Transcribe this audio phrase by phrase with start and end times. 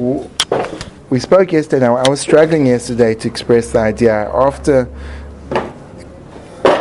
[0.00, 1.86] we spoke yesterday.
[1.86, 4.30] I was struggling yesterday to express the idea.
[4.30, 4.88] After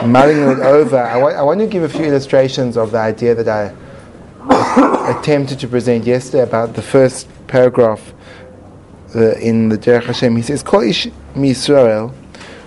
[0.05, 3.35] mulling it over, I wa- I want to give a few illustrations of the idea
[3.35, 3.75] that I
[5.11, 8.13] attempted to present yesterday about the first paragraph
[9.15, 10.35] uh, in the Derech Hashem.
[10.37, 12.13] He says, Kol ish Yisrael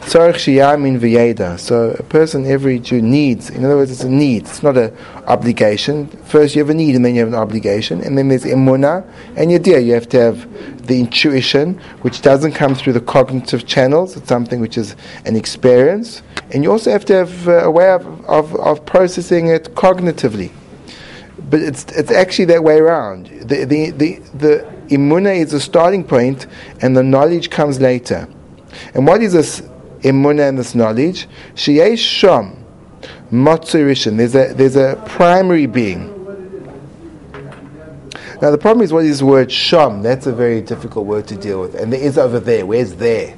[0.02, 1.58] tzarich shiyamin v'yeda.
[1.58, 4.42] So a person, every Jew needs, in other words, it's a need.
[4.42, 4.96] It's not an
[5.26, 6.08] obligation.
[6.24, 8.00] First you have a need and then you have an obligation.
[8.00, 9.06] And then there's emunah
[9.36, 9.84] and yediyah.
[9.84, 14.16] You have to have the intuition, which doesn't come through the cognitive channels.
[14.16, 16.22] It's something which is an experience.
[16.50, 20.52] And you also have to have uh, a way of, of, of processing it cognitively
[21.50, 23.26] but it's it's actually that way around.
[23.26, 26.46] The the the, the imuna is the starting point,
[26.80, 28.26] and the knowledge comes later.
[28.94, 29.62] And what is this
[30.02, 31.28] imuna and this knowledge?
[31.54, 32.62] Sheyesh sham
[33.32, 34.18] matzurishin.
[34.18, 36.10] There's a there's a primary being.
[38.40, 40.02] Now the problem is what is the word sham?
[40.02, 42.66] That's a very difficult word to deal with, and there is over there.
[42.66, 43.36] Where's there?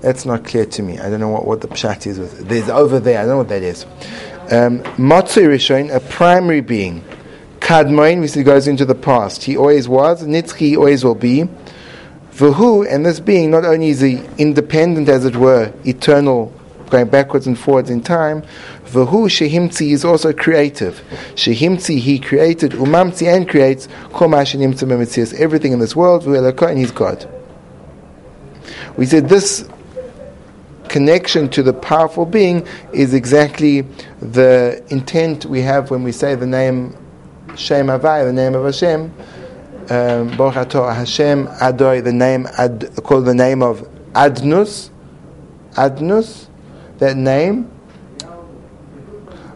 [0.00, 0.98] That's not clear to me.
[0.98, 2.46] I don't know what, what the pshat is with.
[2.46, 3.18] There's over there.
[3.18, 3.84] I don't know what that is.
[4.50, 7.02] Um, Rishon, a primary being.
[7.60, 9.44] Kadmoin, which goes into the past.
[9.44, 10.22] He always was.
[10.22, 11.48] Nitzchi, he always will be.
[12.34, 16.52] Vahu, and this being not only is he independent, as it were, eternal,
[16.90, 18.42] going backwards and forwards in time,
[18.86, 21.02] Vahu Shehimtzi is also creative.
[21.34, 23.88] Shehimtzi, he created, Umamtzi, and creates,
[25.40, 27.28] everything in this world, and he's God.
[28.96, 29.68] We said this
[30.88, 33.82] connection to the powerful being is exactly
[34.20, 36.96] the intent we have when we say the name
[37.56, 39.12] Shem Havai, the name of Hashem,
[39.90, 43.80] um, Baruch Hashem Adoi, the name Ad, called the name of
[44.12, 44.90] Adnus,
[45.72, 46.48] Adnus,
[46.98, 47.70] that name.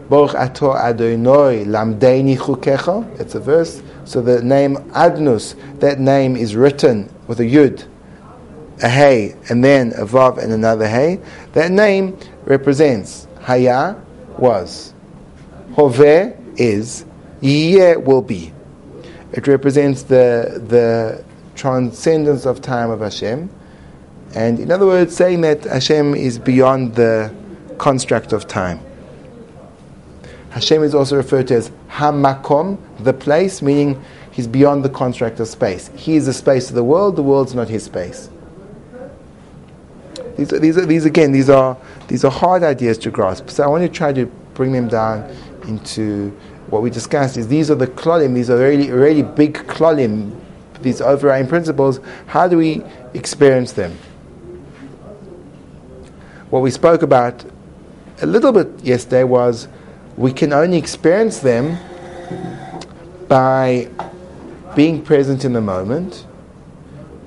[0.09, 3.21] Baruch Ato Adonoi Lamdeini Chukecha.
[3.21, 3.83] It's a verse.
[4.05, 7.87] So the name Adnus, that name is written with a Yud,
[8.83, 11.21] a Hey, and then a Vav and another Hey.
[11.53, 13.97] That name represents Haya,
[14.39, 14.95] was.
[15.75, 17.05] Hove is.
[17.41, 18.53] Yeh will be.
[19.39, 23.49] It represents the, the transcendence of time of Hashem.
[24.35, 27.33] And in other words, saying that Hashem is beyond the
[27.79, 28.81] construct of time.
[30.51, 35.47] Hashem is also referred to as Hamakom, the place, meaning he's beyond the construct of
[35.47, 35.89] space.
[35.95, 38.31] He is the space of the world, the world's not his space.
[40.37, 41.77] These, are, these, are, these again, these are,
[42.09, 43.51] these are hard ideas to grasp.
[43.51, 45.31] So I want to try to bring them down
[45.69, 46.37] into
[46.71, 50.39] what we discussed is these are the klolim, these are really, really big klolim,
[50.81, 52.01] these overriding principles.
[52.27, 52.83] How do we
[53.15, 53.97] experience them?
[56.51, 57.45] What we spoke about
[58.21, 59.69] a little bit yesterday was
[60.17, 61.79] we can only experience them
[63.29, 63.89] by
[64.75, 66.27] being present in the moment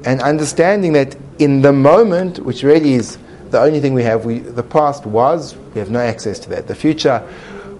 [0.05, 3.17] and understanding that in the moment, which really is
[3.51, 6.67] the only thing we have, we, the past was, we have no access to that.
[6.67, 7.27] The future,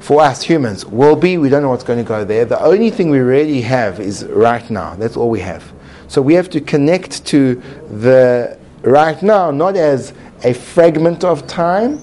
[0.01, 1.37] for us humans will be.
[1.37, 2.43] We don't know what's going to go there.
[2.43, 4.95] The only thing we really have is right now.
[4.95, 5.71] That's all we have.
[6.07, 7.55] So we have to connect to
[7.89, 10.13] the right now, not as
[10.43, 12.01] a fragment of time,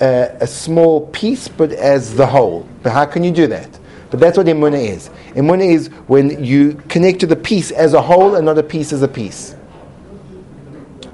[0.00, 2.68] uh, a small piece, but as the whole.
[2.82, 3.78] But how can you do that?
[4.10, 5.08] But that's what Emunah is.
[5.34, 8.92] Emunah is when you connect to the piece as a whole and not a piece
[8.92, 9.54] as a piece.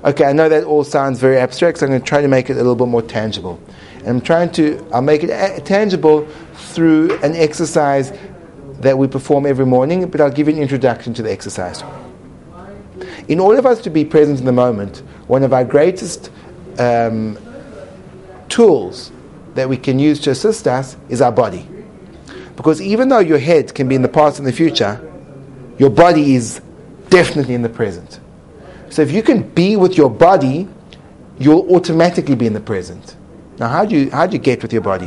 [0.04, 2.50] Okay, I know that all sounds very abstract, so I'm going to try to make
[2.50, 3.60] it a little bit more tangible.
[4.06, 8.12] I'm trying to, I'll make it a- tangible through an exercise
[8.80, 11.82] that we perform every morning, but I'll give you an introduction to the exercise.
[13.28, 16.30] In order for us to be present in the moment, one of our greatest
[16.78, 17.38] um,
[18.48, 19.10] tools
[19.54, 21.66] that we can use to assist us is our body.
[22.56, 25.00] Because even though your head can be in the past and the future,
[25.78, 26.60] your body is
[27.08, 28.20] definitely in the present.
[28.90, 30.68] So if you can be with your body,
[31.38, 33.16] you'll automatically be in the present.
[33.58, 35.06] Now, how do you, how do you get with your body?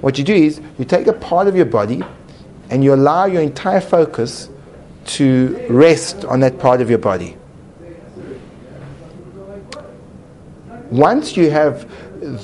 [0.00, 2.02] What you do is you take a part of your body
[2.70, 4.48] and you allow your entire focus
[5.06, 7.36] to rest on that part of your body.
[10.90, 11.90] Once you have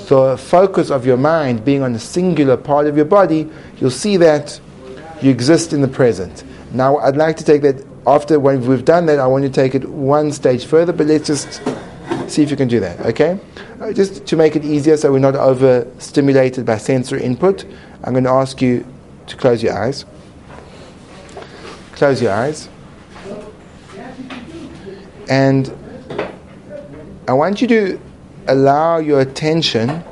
[0.09, 3.49] the focus of your mind being on a singular part of your body,
[3.79, 4.61] you'll see that
[5.21, 6.45] you exist in the present.
[6.73, 9.75] Now, I'd like to take that after when we've done that, I want to take
[9.75, 11.63] it one stage further, but let's just
[12.29, 13.39] see if you can do that, okay?
[13.81, 17.65] Uh, just to make it easier so we're not overstimulated by sensory input,
[18.03, 18.87] I'm going to ask you
[19.27, 20.05] to close your eyes.
[21.93, 22.69] Close your eyes.
[25.29, 25.73] And
[27.27, 28.01] I want you to
[28.47, 30.05] allow your attention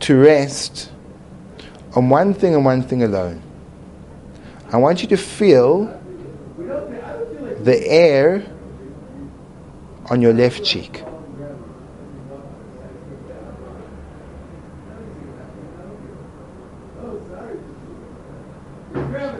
[0.00, 0.90] to rest
[1.94, 3.42] on one thing and one thing alone.
[4.72, 6.01] I want you to feel
[7.64, 8.44] the air
[10.10, 11.02] on your left cheek.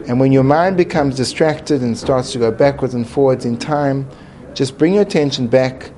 [0.08, 4.08] And when your mind becomes distracted and starts to go backwards and forwards in time,
[4.52, 5.90] just bring your attention back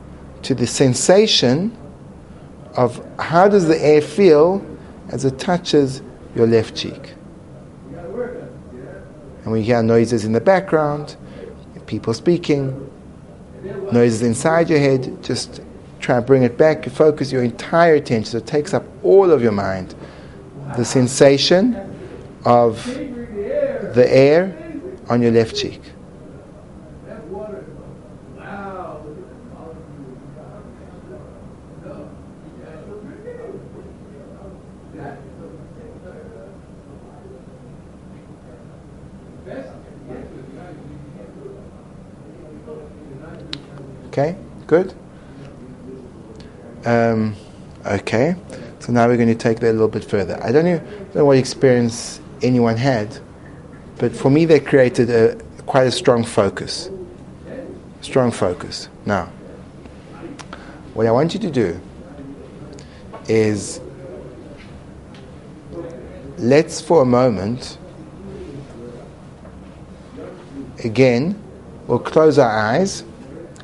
[0.43, 1.77] to the sensation
[2.77, 4.65] of how does the air feel
[5.09, 6.03] as it touches
[6.35, 7.15] your left cheek.
[9.45, 11.17] And you hear noises in the background,
[11.95, 12.91] people speaking,
[13.93, 15.61] noises inside your head, just
[16.01, 16.85] try and bring it back.
[16.87, 19.95] Focus your entire attention, so it takes up all of your mind.
[20.77, 21.77] The sensation
[22.45, 22.85] of
[23.95, 24.57] the air
[25.09, 25.81] on your left cheek.
[44.09, 44.37] Okay,
[44.75, 44.95] good.
[46.85, 47.37] Um,
[47.87, 48.35] okay,
[48.81, 50.39] so now we're going to take that a little bit further.
[50.43, 53.19] I don't know, don't know what experience anyone had,
[53.99, 55.37] but for me, that created a,
[55.67, 56.91] quite a strong focus.
[58.01, 58.89] Strong focus.
[59.07, 59.27] Now,
[60.93, 61.81] what I want you to do
[63.29, 63.81] is
[66.37, 67.79] let's for a moment
[70.83, 71.41] again
[71.87, 73.05] we'll close our eyes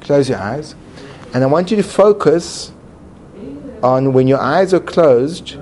[0.00, 0.74] Close your eyes.
[1.32, 2.72] And I want you to focus
[3.82, 5.56] on when your eyes are closed,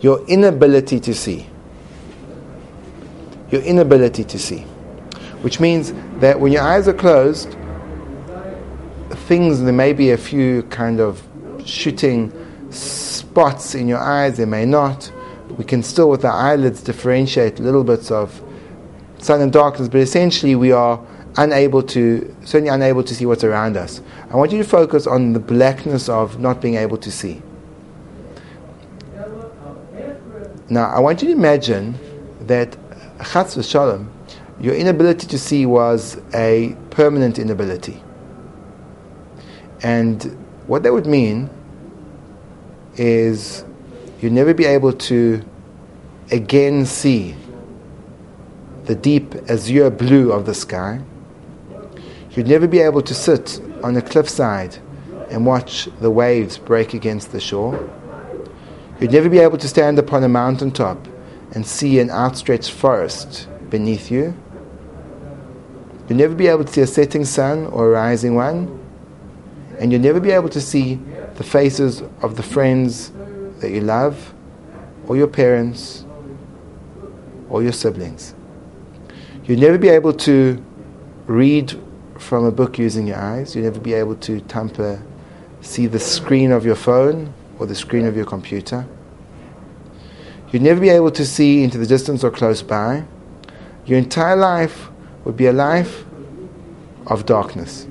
[0.00, 1.46] your inability to see.
[3.50, 4.60] Your inability to see.
[5.42, 7.54] Which means that when your eyes are closed,
[9.10, 11.22] things, there may be a few kind of
[11.64, 12.32] shooting
[12.70, 15.12] spots in your eyes, there may not.
[15.58, 18.42] We can still, with our eyelids, differentiate little bits of
[19.18, 20.98] sun and darkness, but essentially we are
[21.36, 24.00] unable to, certainly unable to see what's around us.
[24.30, 27.42] I want you to focus on the blackness of not being able to see.
[30.68, 31.98] Now, I want you to imagine
[32.40, 32.76] that
[33.18, 34.08] Chas v'Shalom,
[34.60, 38.02] your inability to see was a permanent inability.
[39.82, 40.22] And
[40.66, 41.50] what that would mean
[42.96, 43.64] is
[44.20, 45.44] you'd never be able to
[46.30, 47.34] again see
[48.84, 51.00] the deep azure blue of the sky
[52.34, 54.78] You'd never be able to sit on a cliffside
[55.30, 57.90] and watch the waves break against the shore.
[58.98, 61.06] You'd never be able to stand upon a mountaintop
[61.52, 64.34] and see an outstretched forest beneath you.
[66.08, 68.78] You'd never be able to see a setting sun or a rising one.
[69.78, 70.94] And you'd never be able to see
[71.34, 73.10] the faces of the friends
[73.58, 74.32] that you love,
[75.06, 76.06] or your parents,
[77.50, 78.34] or your siblings.
[79.44, 80.64] You'd never be able to
[81.26, 81.78] read
[82.22, 83.54] from a book using your eyes.
[83.54, 85.02] You'll never be able to tamper,
[85.60, 88.86] see the screen of your phone or the screen of your computer.
[90.50, 93.04] You'd never be able to see into the distance or close by.
[93.84, 94.88] Your entire life
[95.24, 96.04] would be a life
[97.06, 97.86] of darkness.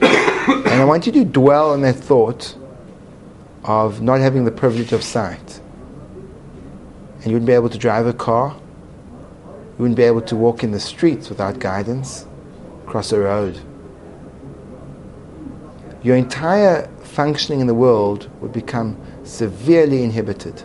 [0.00, 2.56] and I want you to dwell on that thought
[3.64, 5.60] of not having the privilege of sight.
[7.16, 8.56] And you wouldn't be able to drive a car.
[9.72, 12.26] You wouldn't be able to walk in the streets without guidance,
[12.86, 13.58] cross a road.
[16.02, 20.62] Your entire functioning in the world would become severely inhibited.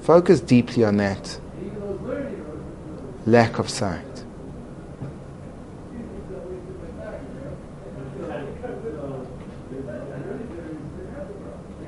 [0.00, 1.40] Focus deeply on that
[3.26, 4.04] lack of sight.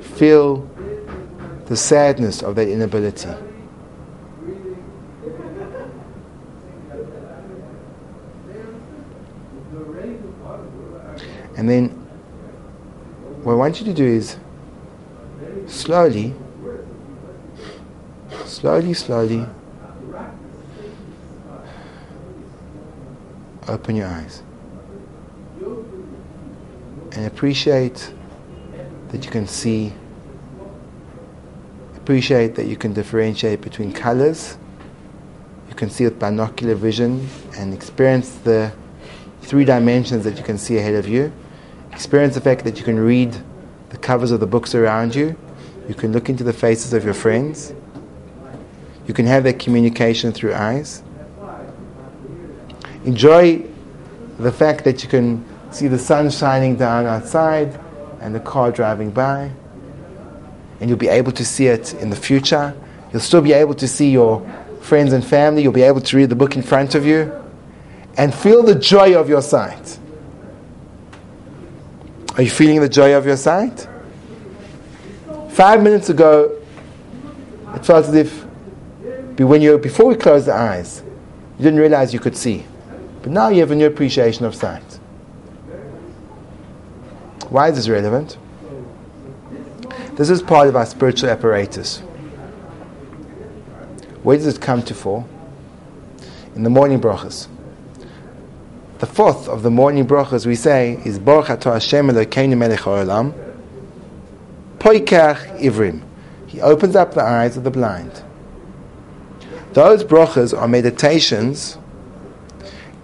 [0.01, 0.69] Feel
[1.67, 3.48] the sadness of that inability.
[11.59, 11.89] And then
[13.43, 14.37] what I want you to do is
[15.67, 16.33] slowly,
[18.45, 19.45] slowly, slowly
[23.67, 24.43] open your eyes
[27.13, 28.15] and appreciate
[29.09, 29.93] that you can see,
[31.97, 34.57] appreciate that you can differentiate between colors.
[35.69, 38.73] You can see with binocular vision and experience the
[39.43, 41.33] three dimensions that you can see ahead of you.
[41.99, 43.37] Experience the fact that you can read
[43.89, 45.37] the covers of the books around you.
[45.89, 47.75] You can look into the faces of your friends.
[49.09, 51.03] You can have that communication through eyes.
[53.05, 53.65] Enjoy
[54.39, 57.81] the fact that you can see the sun shining down outside
[58.21, 59.51] and the car driving by.
[60.79, 62.77] And you'll be able to see it in the future.
[63.13, 64.49] You'll still be able to see your
[64.83, 67.33] friends and family, you'll be able to read the book in front of you
[68.17, 69.98] and feel the joy of your sight.
[72.39, 73.89] Are you feeling the joy of your sight?
[75.51, 76.57] Five minutes ago,
[77.75, 78.45] it felt as if
[79.39, 81.03] when you, before we closed the eyes,
[81.59, 82.65] you didn't realize you could see.
[83.23, 84.85] But now you have a new appreciation of sight.
[87.49, 88.39] Why is this relevant?
[90.15, 91.99] This is part of our spiritual apparatus.
[94.23, 95.27] Where does it come to for?
[96.55, 97.49] In the morning brachas.
[98.99, 103.33] The fourth of the morning brachas we say is Baruch Atah Hashem Elokeinu Melech Haolam
[104.81, 106.03] Poikach Ivrim.
[106.49, 108.25] He opens up the eyes of the blind.
[109.73, 111.79] Those brachas are meditations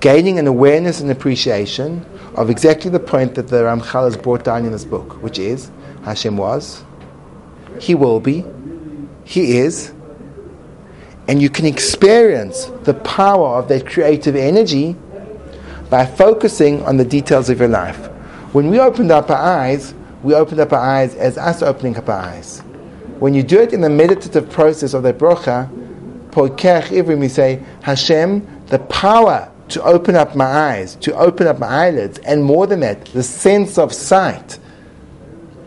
[0.01, 4.65] gaining an awareness and appreciation of exactly the point that the Ramchal has brought down
[4.65, 5.71] in this book, which is
[6.05, 6.83] Hashem was,
[7.79, 8.45] He will be,
[9.23, 9.93] He is,
[11.29, 14.97] and you can experience the power of that creative energy
[15.95, 18.07] by focusing on the details of your life.
[18.53, 22.09] When we opened up our eyes, we opened up our eyes as us opening up
[22.09, 22.59] our eyes.
[23.21, 25.71] When you do it in the meditative process of the brocha,
[26.31, 31.61] poikech ivrim, we say, Hashem, the power to open up my eyes, to open up
[31.61, 34.59] my eyelids, and more than that, the sense of sight,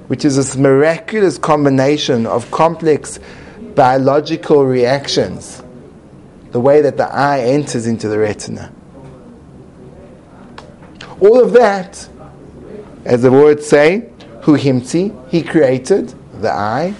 [0.07, 3.17] which is this miraculous combination of complex
[3.75, 5.63] biological reactions,
[6.51, 8.73] the way that the eye enters into the retina.
[11.19, 12.07] All of that,
[13.05, 14.09] as the words say,
[14.41, 16.93] hu himti, he created the eye,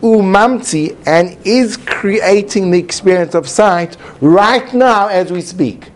[0.00, 5.90] umamti, and is creating the experience of sight right now as we speak.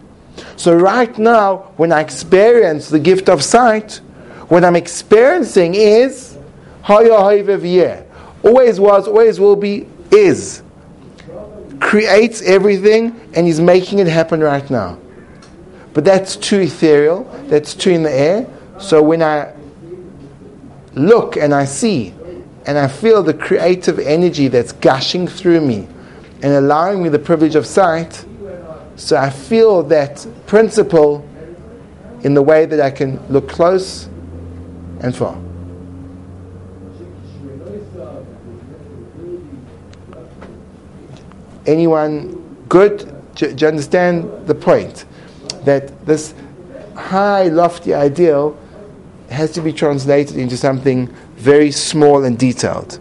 [0.57, 4.01] So right now, when I experience the gift of sight,
[4.49, 6.37] what I'm experiencing is
[6.89, 10.63] always was, always will be, is.
[11.81, 14.99] Creates everything and is making it happen right now.
[15.95, 18.47] But that's too ethereal, that's too in the air.
[18.79, 19.53] So when I
[20.95, 22.15] look and I see
[22.67, 25.87] and I feel the creative energy that's gushing through me
[26.43, 28.25] and allowing me the privilege of sight,
[28.97, 31.27] so I feel that principle
[32.23, 34.07] in the way that I can look close
[35.01, 35.37] and far.
[41.67, 43.09] Anyone good?
[43.35, 45.05] Do, you understand the point?
[45.65, 46.35] That this
[46.97, 48.59] high, lofty ideal
[49.31, 52.99] has to be translated into something very small and detailed.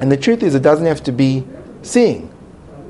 [0.00, 1.44] And the truth is, it doesn't have to be
[1.82, 2.26] seeing.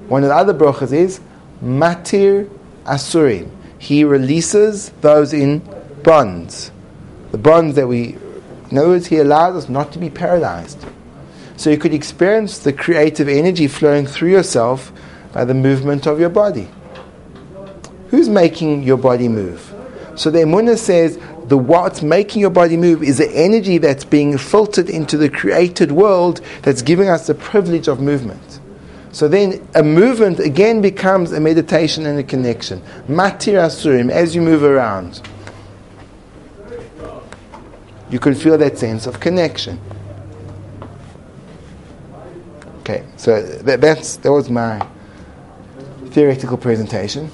[0.08, 1.20] One of the other brachas is
[1.62, 2.50] matir
[2.84, 3.50] asurim.
[3.78, 5.60] He releases those in
[6.02, 6.70] bonds.
[7.30, 8.16] The bonds that we,
[8.70, 10.84] in other words, he allows us not to be paralyzed.
[11.56, 14.92] So you could experience the creative energy flowing through yourself
[15.32, 16.68] by the movement of your body.
[18.10, 19.74] Who's making your body move?
[20.16, 24.36] So the Emunah says the what's making your body move is the energy that's being
[24.36, 28.60] filtered into the created world that's giving us the privilege of movement.
[29.12, 32.82] So then a movement again becomes a meditation and a connection.
[33.08, 35.22] Matir asurim, as you move around,
[38.10, 39.80] you can feel that sense of connection.
[42.80, 44.86] Okay, so that, that's, that was my
[46.06, 47.30] theoretical presentation.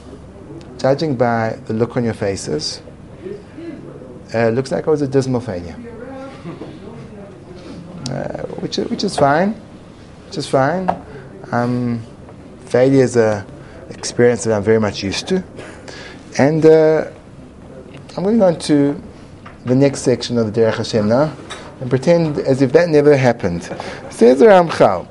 [0.84, 2.82] Judging by the look on your faces,
[4.34, 5.74] uh, looks like it was a dismal failure.
[8.10, 9.52] Uh, which, which is fine.
[10.26, 10.90] Which is fine.
[11.52, 12.02] Um,
[12.66, 13.46] failure is an
[13.88, 15.42] experience that I'm very much used to.
[16.36, 17.10] And uh,
[18.18, 19.02] I'm going to go on to
[19.64, 21.34] the next section of the Derech Hashem now
[21.80, 23.62] and pretend as if that never happened.
[24.10, 25.08] Says the Ramchal,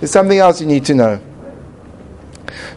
[0.00, 1.20] There's something else you need to know.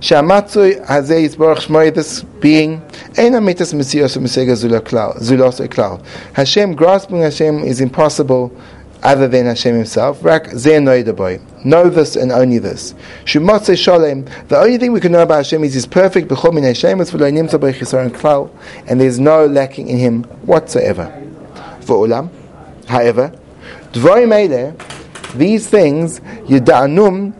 [0.01, 2.81] Shamatzui Hazei Yisborach Shmoi, this being,
[3.13, 6.03] Eina Mitas Mesios Mesega Zulos Eklal.
[6.33, 8.51] Hashem, grasping Hashem is impossible
[9.03, 10.23] other than Hashem Himself.
[10.23, 12.95] Rak Zeh Know this and only this.
[13.25, 16.63] Shumotze Sholem, the only thing we can know about Hashem is He's perfect, B'chol Min
[16.63, 18.49] Hashem, B'chisaron Klal,
[18.87, 21.13] and there's no lacking in Him whatsoever.
[21.81, 22.31] V'olam,
[22.87, 23.31] however,
[23.91, 27.33] Dvorim Eile, these things, Yida'anum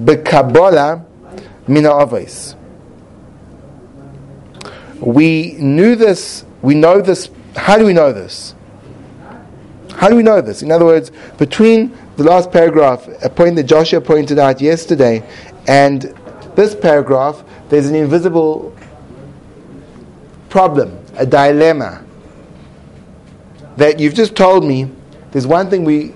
[0.00, 1.06] B'Kabbalah,
[1.66, 2.56] mina avos.
[5.00, 7.28] We knew this, we know this.
[7.56, 8.54] How do we know this?
[9.94, 10.62] How do we know this?
[10.62, 15.22] In other words, between the last paragraph, a point that Joshua pointed out yesterday,
[15.66, 16.14] and
[16.54, 18.76] this paragraph, there's an invisible
[20.48, 22.04] problem, a dilemma.
[23.76, 24.90] That you've just told me
[25.30, 26.14] there's one thing we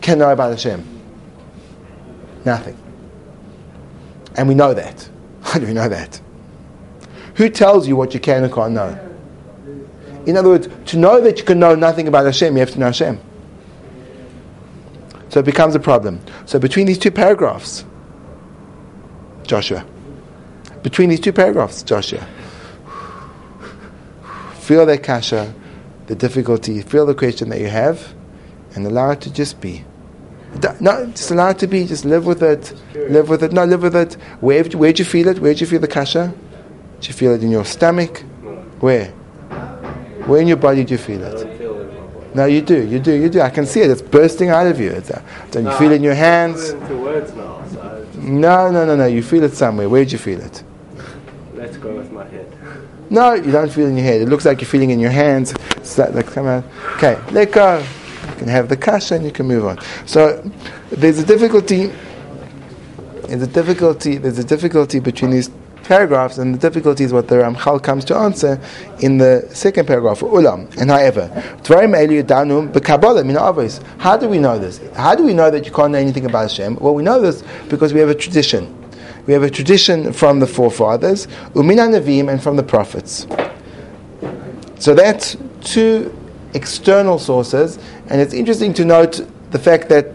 [0.00, 0.82] can know about Hashem.
[2.44, 2.83] Nothing.
[4.36, 5.08] And we know that.
[5.42, 6.20] How do we know that?
[7.36, 8.98] Who tells you what you can and can't know?
[10.26, 12.78] In other words, to know that you can know nothing about Hashem, you have to
[12.78, 13.20] know Hashem.
[15.28, 16.20] So it becomes a problem.
[16.46, 17.84] So between these two paragraphs,
[19.42, 19.84] Joshua,
[20.82, 22.26] between these two paragraphs, Joshua,
[24.60, 25.52] feel that kasha,
[26.06, 28.14] the difficulty, feel the question that you have,
[28.74, 29.84] and allow it to just be.
[30.80, 31.86] No, just allow it to be.
[31.86, 32.72] Just live with it.
[32.94, 33.52] Live with it.
[33.52, 34.14] No, live with it.
[34.40, 35.38] Where where do you feel it?
[35.38, 36.32] Where do you feel the kasha?
[37.00, 38.20] Do you feel it in your stomach?
[38.80, 39.06] Where?
[40.26, 42.34] Where in your body do you feel it?
[42.34, 43.40] No, you do, you do, you do.
[43.40, 43.90] I can see it.
[43.90, 44.90] It's bursting out of you.
[44.90, 46.72] It's, uh, don't you feel it in your hands?
[48.16, 49.06] No, no, no, no.
[49.06, 49.88] You feel it somewhere.
[49.88, 50.64] Where do you feel it?
[51.54, 52.52] Let's go with my head.
[53.10, 54.22] No, you don't feel it in your head.
[54.22, 55.54] It looks like you're feeling in your hands.
[55.76, 56.64] It's like, like come out.
[56.96, 57.84] Okay, let go.
[58.44, 59.78] Can have the kasha and you can move on.
[60.04, 60.42] So
[60.90, 61.90] there's a difficulty.
[63.26, 64.18] There's a difficulty.
[64.18, 65.48] There's a difficulty between these
[65.82, 68.60] paragraphs, and the difficulty is what the Ramchal comes to answer
[69.00, 70.76] in the second paragraph, ulam.
[70.76, 71.30] And however,
[73.98, 74.78] how do we know this?
[74.94, 76.76] How do we know that you can't know anything about Hashem?
[76.76, 78.78] Well, we know this because we have a tradition.
[79.26, 83.26] We have a tradition from the forefathers, umina nevim, and from the prophets.
[84.78, 86.14] So that's two
[86.54, 90.06] external sources, and it's interesting to note the fact that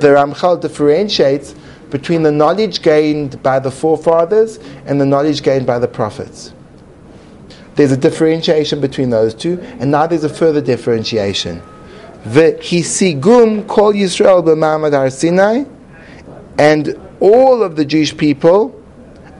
[0.00, 1.54] the Ramchal differentiates
[1.90, 6.52] between the knowledge gained by the forefathers and the knowledge gained by the prophets.
[7.74, 11.62] There's a differentiation between those two, and now there's a further differentiation.
[12.24, 15.64] V'hisigum kol Yisrael b'mamad har Sinai,
[16.58, 18.78] and all of the Jewish people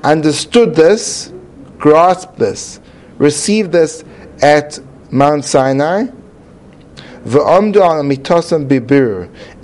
[0.03, 1.33] understood this,
[1.79, 2.81] grasped this,
[3.19, 4.05] received this
[4.43, 4.79] at
[5.11, 6.07] Mount Sinai,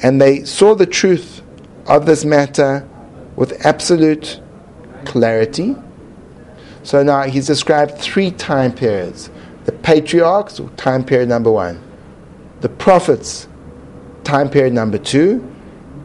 [0.02, 1.42] and they saw the truth
[1.86, 2.88] of this matter
[3.34, 4.40] with absolute
[5.04, 5.74] clarity.
[6.84, 9.30] So now he's described three time periods
[9.64, 11.78] the patriarchs, time period number one,
[12.62, 13.48] the prophets,
[14.24, 15.44] time period number two,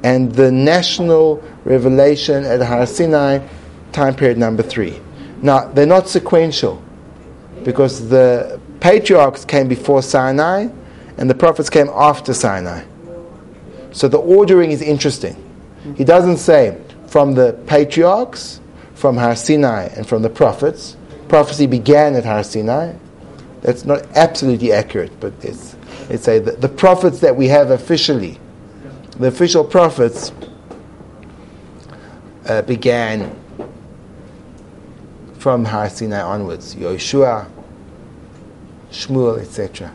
[0.04, 3.40] and the national revelation at Har Sinai,
[3.94, 5.00] time period number three.
[5.42, 6.84] Now, they're not sequential
[7.64, 10.68] because the patriarchs came before Sinai
[11.18, 12.84] and the prophets came after Sinai.
[13.92, 15.38] So the ordering is interesting.
[15.96, 18.60] He doesn't say from the patriarchs,
[18.96, 20.98] from Har Sinai, and from the prophets.
[21.28, 22.94] Prophecy began at Har Sinai.
[23.62, 25.76] That's not absolutely accurate, but it's,
[26.10, 28.40] it's a, the, the prophets that we have officially,
[29.20, 30.32] the official prophets,
[32.48, 33.36] uh, began
[35.38, 36.76] from Har Sinai onwards.
[36.76, 37.50] Yoshua,
[38.92, 39.94] Shmuel, etc.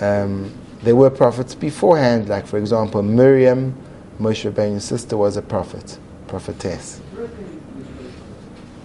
[0.00, 0.52] Um,
[0.82, 3.74] there were prophets beforehand, like for example Miriam,
[4.18, 7.00] Moshe Rabbeinu's sister was a prophet, prophetess.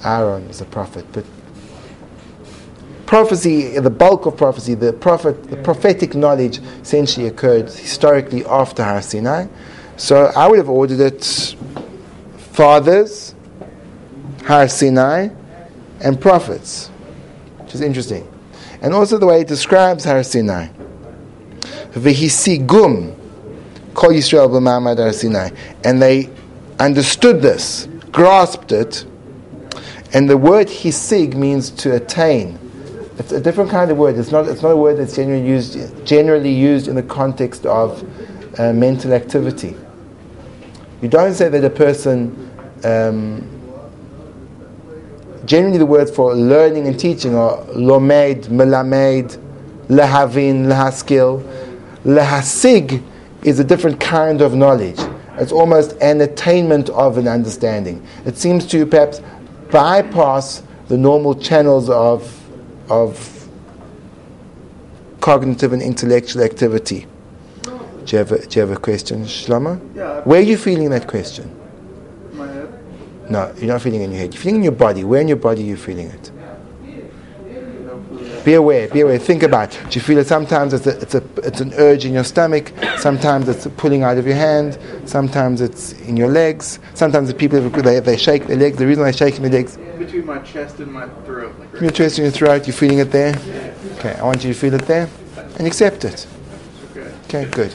[0.04, 1.26] Aaron was a prophet, but
[3.08, 9.02] prophecy, the bulk of prophecy, the prophet, the prophetic knowledge essentially occurred historically after Har
[9.02, 9.48] Sinai.
[9.96, 11.56] So I would have ordered it
[12.38, 13.34] fathers,
[14.46, 15.30] Har Sinai,
[16.02, 16.90] and prophets,
[17.60, 18.32] which is interesting.
[18.82, 20.68] And also the way it describes Har Sinai.
[21.98, 23.16] Vihisigum,
[23.94, 25.50] Kol Yisrael b'ma'amad Har Sinai.
[25.84, 26.30] And they
[26.80, 29.06] understood this, grasped it,
[30.14, 32.58] and the word hisig means to attain.
[33.18, 34.18] It's a different kind of word.
[34.18, 38.04] It's not, it's not a word that's generally used, generally used in the context of
[38.60, 39.76] uh, mental activity.
[41.02, 42.52] You don't say that a person,
[42.84, 43.48] um,
[45.46, 49.38] generally the words for learning and teaching are lomed, melamed,
[49.88, 51.44] lehavin, lehaskil.
[52.06, 53.04] Lehasig
[53.44, 55.00] is a different kind of knowledge.
[55.38, 58.06] It's almost an attainment of an understanding.
[58.26, 59.22] It seems to perhaps
[59.72, 62.34] bypass the normal channels of,
[62.90, 63.48] of
[65.22, 67.06] cognitive and intellectual activity.
[67.64, 67.72] Do
[68.08, 69.80] you have a, do you have a question, Shlomo?
[69.94, 70.22] Yeah.
[70.22, 71.54] Where are you feeling that question?
[72.34, 72.74] My head.
[73.30, 74.34] No, you're not feeling in your head.
[74.34, 75.04] You're feeling in your body.
[75.04, 76.32] Where in your body are you feeling it?
[78.48, 79.20] Be aware, be aware.
[79.20, 79.92] Think about it.
[79.92, 82.72] Do you feel it sometimes it's, a, it's, a, it's an urge in your stomach,
[82.98, 87.60] sometimes it's pulling out of your hand, sometimes it's in your legs, sometimes the people,
[87.60, 88.78] they, they shake their legs.
[88.78, 91.60] The reason they're shaking their legs, Between my chest and my throat.
[91.60, 93.36] Like right your chest and your throat, you're feeling it there?
[93.98, 95.10] Okay, I want you to feel it there
[95.58, 96.26] and accept it.
[96.96, 97.12] Okay.
[97.26, 97.74] Okay, good.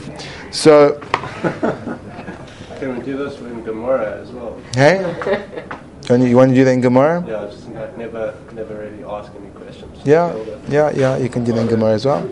[0.49, 0.99] So,
[2.79, 4.59] Can we do this in Gemara as well?
[4.73, 5.67] hey?
[6.09, 7.23] You, you want to do that in Gemara?
[7.27, 9.99] Yeah, just like never, never really ask any questions.
[10.05, 10.35] Yeah,
[10.67, 12.29] yeah, yeah, you can do that in Gemara as well.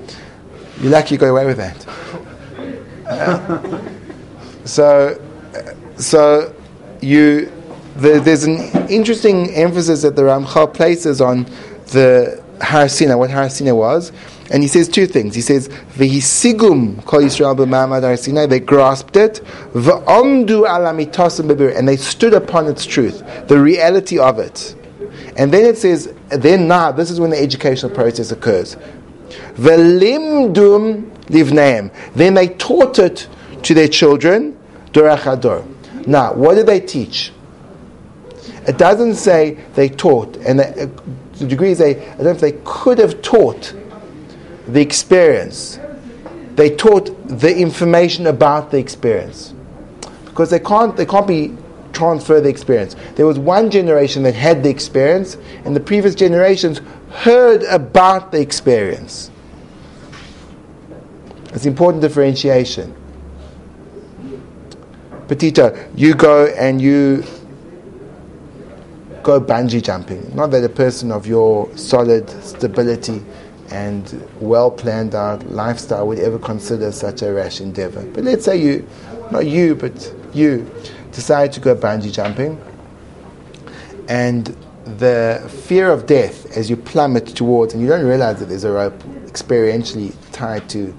[0.79, 1.87] You're lucky you got away with that.
[3.07, 3.81] Uh,
[4.65, 5.21] so,
[5.97, 6.53] so
[7.01, 7.51] you
[7.97, 11.45] the, there's an interesting emphasis that the Ramchal places on
[11.87, 14.11] the Har Sinai, what Har Sinai was,
[14.51, 15.35] and he says two things.
[15.35, 19.41] He says, "V'hisigum kol Yisrael b'ma'amad Har Sinai." They grasped it,
[19.73, 24.75] v'omdu ala mitosim bebir, and they stood upon its truth, the reality of it.
[25.37, 28.77] And then it says, then now, this is when the educational process occurs.
[29.55, 31.91] V'limdum livneim.
[32.13, 33.27] Then they taught it
[33.63, 34.57] to their children,
[34.91, 35.65] dorachador.
[36.07, 37.31] Now, what did they teach?
[38.67, 40.91] It doesn't say they taught, and the,
[41.41, 43.73] the degree they, I don't know if they could have taught
[44.67, 45.79] the experience.
[46.55, 49.53] They taught the information about the experience.
[50.25, 51.55] Because they can't, they can't be
[51.93, 52.95] transfer the experience.
[53.15, 58.39] There was one generation that had the experience, and the previous generations heard about the
[58.39, 59.29] experience.
[61.53, 62.95] It's important differentiation.
[65.27, 67.23] Petita, you go and you
[69.23, 70.35] go bungee jumping.
[70.35, 73.23] Not that a person of your solid stability
[73.69, 78.05] and well planned out lifestyle would ever consider such a rash endeavor.
[78.13, 78.87] But let's say you,
[79.31, 80.69] not you, but you,
[81.11, 82.61] decide to go bungee jumping,
[84.07, 84.55] and
[84.97, 88.71] the fear of death as you plummet towards, and you don't realize that there's a
[88.71, 90.95] rope experientially tied to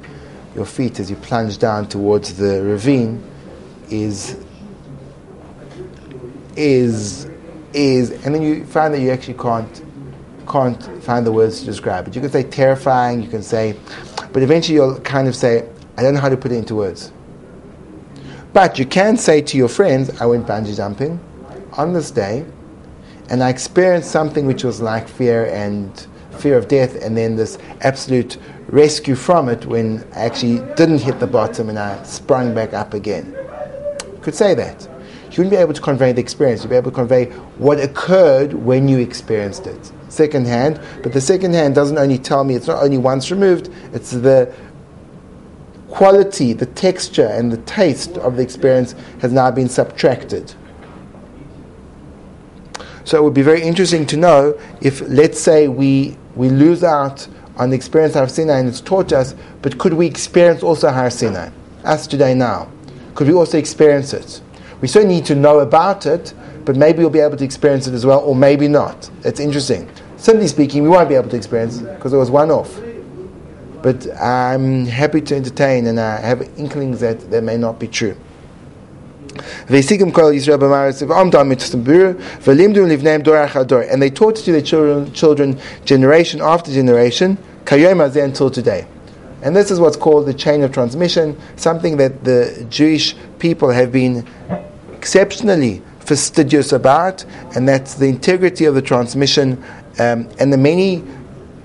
[0.54, 3.22] your feet as you plunge down towards the ravine,
[3.90, 4.36] is
[6.56, 7.26] is
[7.74, 9.84] is, and then you find that you actually can't
[10.48, 12.14] can't find the words to describe it.
[12.14, 13.76] You can say terrifying, you can say,
[14.32, 17.12] but eventually you'll kind of say, I don't know how to put it into words.
[18.52, 21.20] But you can say to your friends, I went bungee jumping
[21.72, 22.44] on this day,
[23.30, 26.06] and I experienced something which was like fear and
[26.38, 28.36] fear of death, and then this absolute
[28.68, 32.94] rescue from it when I actually didn't hit the bottom and I sprung back up
[32.94, 33.36] again.
[34.22, 34.88] Could say that.
[35.32, 36.62] You wouldn't be able to convey the experience.
[36.62, 39.92] You'd be able to convey what occurred when you experienced it.
[40.08, 43.70] Second hand, but the second hand doesn't only tell me it's not only once removed,
[43.94, 44.54] it's the
[45.88, 50.54] quality, the texture, and the taste of the experience has now been subtracted.
[53.04, 57.26] So it would be very interesting to know if, let's say, we, we lose out
[57.56, 61.10] on the experience of Sinai and it's taught us, but could we experience also Har
[61.10, 61.50] Sinai?
[61.84, 62.70] Us today now.
[63.14, 64.40] Could we also experience it?
[64.82, 67.94] We certainly need to know about it, but maybe we'll be able to experience it
[67.94, 69.08] as well, or maybe not.
[69.24, 69.88] It's interesting.
[70.16, 72.78] Simply speaking, we won't be able to experience it because it was one off.
[73.80, 78.16] But I'm happy to entertain, and I have inklings that that may not be true.
[79.68, 79.82] And they
[84.10, 87.38] taught it to their children, children generation after generation,
[87.70, 88.86] until today.
[89.42, 93.90] And this is what's called the chain of transmission, something that the Jewish people have
[93.90, 94.24] been
[95.02, 97.24] exceptionally fastidious about,
[97.56, 99.60] and that's the integrity of the transmission
[99.98, 101.02] um, and the many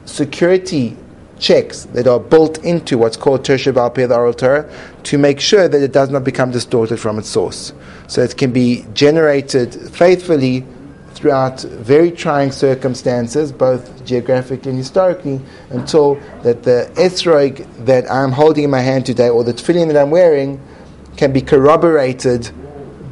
[0.06, 0.98] security
[1.38, 4.68] checks that are built into what's called Tersha Balpeh, the oral Torah,
[5.04, 7.74] to make sure that it does not become distorted from its source.
[8.08, 10.66] So it can be generated faithfully
[11.12, 18.64] throughout very trying circumstances, both geographically and historically, until that the esrog that I'm holding
[18.64, 20.60] in my hand today, or the tefillin that I'm wearing,
[21.18, 22.52] can be corroborated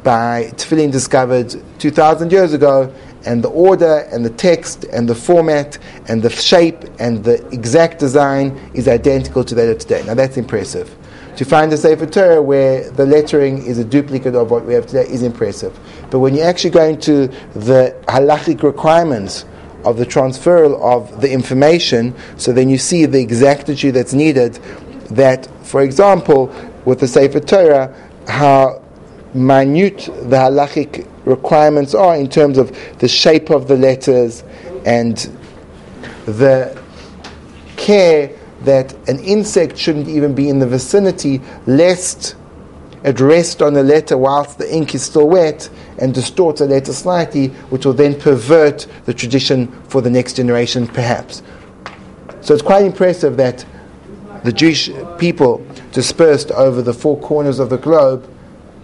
[0.06, 2.94] by tefillin discovered 2,000 years ago,
[3.26, 7.98] and the order and the text and the format and the shape and the exact
[7.98, 10.04] design is identical to that of today.
[10.06, 10.94] Now that's impressive.
[11.38, 14.86] To find a Sefer Torah where the lettering is a duplicate of what we have
[14.86, 15.76] today is impressive.
[16.08, 19.44] But when you actually go into the halachic requirements
[19.84, 24.54] of the transfer of the information, so then you see the exactitude that's needed.
[25.10, 27.92] That, for example, with the Sefer Torah,
[28.28, 28.85] how
[29.34, 34.44] minute the halachic requirements are in terms of the shape of the letters
[34.84, 35.30] and
[36.26, 36.80] the
[37.76, 38.30] care
[38.62, 42.36] that an insect shouldn't even be in the vicinity lest
[43.04, 46.92] it rest on the letter whilst the ink is still wet and distort the letter
[46.92, 51.42] slightly, which will then pervert the tradition for the next generation, perhaps.
[52.40, 53.64] So it's quite impressive that
[54.42, 58.28] the Jewish people dispersed over the four corners of the globe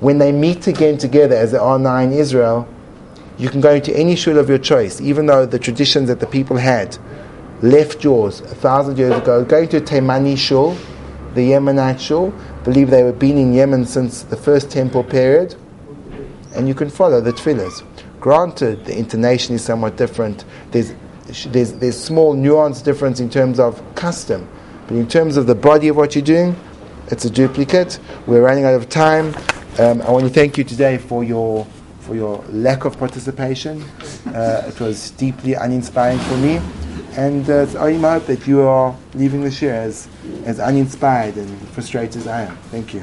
[0.02, 2.66] when they meet again together, as they are now in Israel,
[3.38, 6.26] you can go into any shul of your choice, even though the traditions that the
[6.26, 6.98] people had
[7.62, 9.44] left yours a thousand years ago.
[9.44, 10.76] Go to Taimani shul,
[11.34, 12.34] the Yemenite shul,
[12.64, 15.54] believe they were been in Yemen since the first temple period,
[16.56, 17.84] and you can follow the tefillahs.
[18.18, 20.44] Granted, the intonation is somewhat different.
[20.72, 20.92] There's,
[21.46, 24.48] there's, there's small nuance difference in terms of custom,
[24.88, 26.56] but in terms of the body of what you're doing,
[27.06, 28.00] it's a duplicate.
[28.26, 29.32] We're running out of time.
[29.78, 31.66] Um, I want to thank you today for your
[32.00, 33.82] for your lack of participation.
[34.26, 36.60] Uh, it was deeply uninspiring for me,
[37.16, 40.08] and uh, it's only my hope that you are leaving this year as
[40.44, 42.56] as uninspired and frustrated as I am.
[42.70, 43.02] Thank you.